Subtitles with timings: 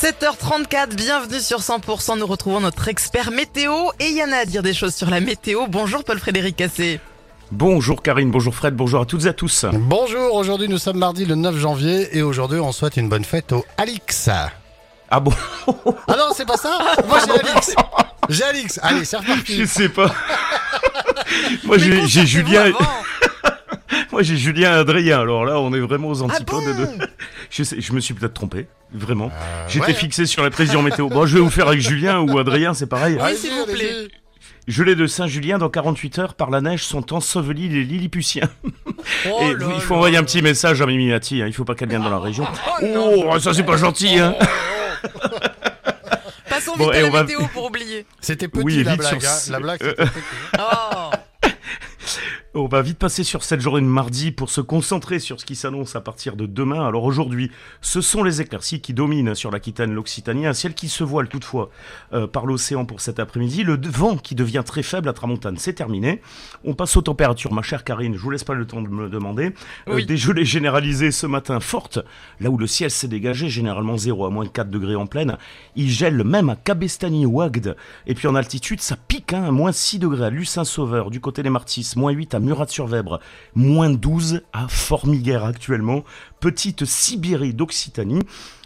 [0.00, 2.20] 7h34, bienvenue sur 100%.
[2.20, 5.66] Nous retrouvons notre expert météo et Yana a à dire des choses sur la météo.
[5.68, 7.00] Bonjour Paul-Frédéric Cassé.
[7.50, 9.66] Bonjour Karine, bonjour Fred, bonjour à toutes et à tous.
[9.72, 13.50] Bonjour, aujourd'hui nous sommes mardi le 9 janvier et aujourd'hui on souhaite une bonne fête
[13.50, 14.30] au Alix.
[15.10, 15.32] Ah bon
[15.66, 16.78] Ah non, c'est pas ça
[17.08, 17.74] Moi j'ai Alix.
[18.28, 18.80] J'ai Alix.
[18.84, 19.56] Allez, c'est reparti.
[19.56, 20.14] Je sais pas.
[21.64, 22.70] Moi j'ai j'ai Julien,
[24.12, 25.20] moi j'ai Julien et Adrien.
[25.20, 27.08] Alors là, on est vraiment aux antipodes Ah bon de.
[27.50, 29.26] Je sais, je me suis peut-être trompé, vraiment.
[29.32, 29.94] Euh, J'étais ouais.
[29.94, 31.08] fixé sur les prévisions météo.
[31.08, 33.18] Bon, je vais vous faire avec Julien ou Adrien, c'est pareil.
[33.22, 34.08] Oui, s'il vous plaît.
[34.66, 38.50] Gelée de Saint-Julien, dans 48 heures, par la neige, sont ensevelis les Lilliputiens.
[39.30, 39.98] Oh et là il faut là.
[39.98, 42.18] envoyer un petit message à Mimi Mati, hein, il faut pas qu'elle vienne dans la
[42.18, 42.44] région.
[42.82, 43.24] non.
[43.30, 44.34] Oh, ça c'est pas gentil, hein
[46.48, 48.04] Passons Bon, vite à on la va- météo pour oublier.
[48.20, 49.20] C'était petit Oui, la blague.
[49.20, 49.36] sur hein.
[49.52, 50.18] La blague c'était petit.
[50.58, 50.87] Oh.
[52.54, 55.54] On va vite passer sur cette journée de mardi pour se concentrer sur ce qui
[55.54, 56.86] s'annonce à partir de demain.
[56.86, 57.50] Alors aujourd'hui,
[57.82, 61.68] ce sont les éclaircies qui dominent sur l'Aquitaine, l'Occitanie, un ciel qui se voile toutefois
[62.14, 63.64] euh, par l'océan pour cet après-midi.
[63.64, 66.22] Le vent qui devient très faible à Tramontane, c'est terminé.
[66.64, 69.02] On passe aux températures, ma chère Karine, je vous laisse pas le temps de me
[69.02, 69.52] le demander.
[69.88, 71.98] Euh, des gelées généralisées ce matin fortes,
[72.40, 75.36] là où le ciel s'est dégagé, généralement 0 à moins 4 degrés en pleine.
[75.76, 77.76] Il gèle même à Cabestany ou Agde.
[78.06, 81.50] Et puis en altitude, ça pique, hein, moins 6 degrés à Lucin-Sauveur, du côté des
[81.50, 83.20] Martis, moins 8 à Murat-sur-Vèbre,
[83.54, 86.04] moins 12 à Formiguère actuellement,
[86.40, 88.20] petite Sibérie d'Occitanie.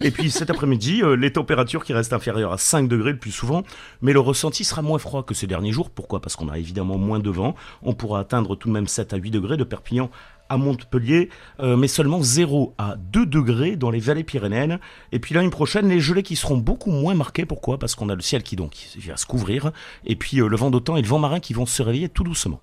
[0.00, 3.30] Et puis cet après-midi, euh, les températures qui restent inférieures à 5 degrés le plus
[3.30, 3.62] souvent,
[4.02, 5.88] mais le ressenti sera moins froid que ces derniers jours.
[5.88, 6.20] Pourquoi?
[6.20, 7.54] Parce qu'on a évidemment moins de vent.
[7.82, 10.10] On pourra atteindre tout de même 7 à 8 degrés de Perpignan
[10.48, 11.30] à Montpellier,
[11.60, 14.78] euh, mais seulement 0 à 2 degrés dans les vallées pyrénéennes.
[15.12, 17.46] Et puis l'année prochaine, les gelées qui seront beaucoup moins marquées.
[17.46, 17.78] Pourquoi?
[17.78, 19.72] Parce qu'on a le ciel qui donc va se couvrir,
[20.04, 22.24] et puis euh, le vent d'automne et le vent marin qui vont se réveiller tout
[22.24, 22.60] doucement.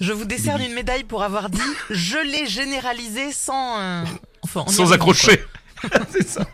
[0.00, 3.78] Je vous décerne une médaille pour avoir dit je l'ai généralisé sans.
[3.80, 4.04] euh,
[4.42, 5.40] Enfin, en y Sans accrocher.
[6.10, 6.46] C'est ça.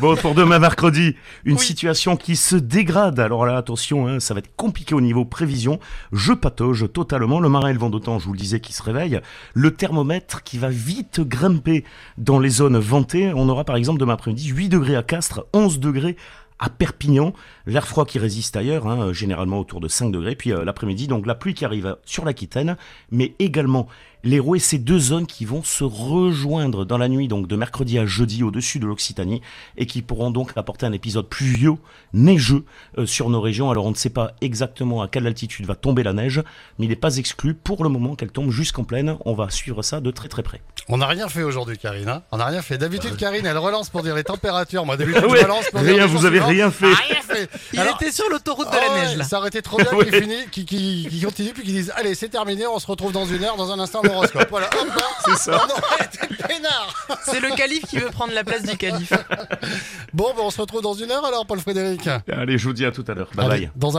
[0.00, 1.14] Bon, pour demain mercredi,
[1.44, 1.64] une Oui.
[1.64, 3.20] situation qui se dégrade.
[3.20, 5.78] Alors là, attention, hein, ça va être compliqué au niveau prévision.
[6.12, 7.38] Je patauge totalement.
[7.40, 9.20] Le marin et le vent d'automne, je vous le disais, qui se réveille.
[9.54, 11.84] Le thermomètre qui va vite grimper
[12.18, 13.32] dans les zones ventées.
[13.36, 16.16] On aura par exemple demain après-midi 8 degrés à Castres, 11 degrés
[16.60, 17.32] à Perpignan,
[17.66, 21.26] l'air froid qui résiste ailleurs, hein, généralement autour de 5 degrés, puis euh, l'après-midi, donc
[21.26, 22.76] la pluie qui arrive sur l'Aquitaine,
[23.10, 23.88] mais également
[24.22, 27.98] l'Hérault et ces deux zones qui vont se rejoindre dans la nuit, donc de mercredi
[27.98, 29.40] à jeudi au-dessus de l'Occitanie,
[29.76, 31.74] et qui pourront donc apporter un épisode pluvieux,
[32.12, 32.64] neigeux
[32.98, 33.70] euh, sur nos régions.
[33.70, 36.42] Alors on ne sait pas exactement à quelle altitude va tomber la neige,
[36.78, 39.16] mais il n'est pas exclu pour le moment qu'elle tombe jusqu'en pleine.
[39.24, 40.60] On va suivre ça de très très près.
[40.88, 42.08] On n'a rien fait aujourd'hui, Karine.
[42.08, 42.22] hein.
[42.32, 42.78] on n'a rien fait.
[42.78, 44.84] D'habitude, Karine, elle relance pour dire les températures.
[44.84, 46.86] Moi, d'habitude, ouais, je relance pour dire rien, les vous avez rien fait.
[46.92, 47.48] Rien fait.
[47.72, 49.24] Il Alors- était sur l'autoroute de la ouais, neige là.
[49.24, 50.10] Ça aurait été trop bien Ouais.
[50.50, 53.44] qu'il qu'il- qu'il continue, puis qu'ils disent Allez, c'est terminé, on se retrouve dans une
[53.44, 54.00] heure, dans un instant,
[54.50, 54.88] Voilà, hop
[55.24, 55.58] C'est ça.
[56.48, 57.06] Peinard.
[57.32, 59.12] Le calife qui veut prendre la place du calife.
[60.12, 62.08] Bon, ben, on se retrouve dans une heure alors, Paul Frédéric.
[62.30, 63.30] Allez, je vous dis à tout à l'heure.
[63.34, 63.70] Bye Allez, bye.
[63.76, 63.98] Dans un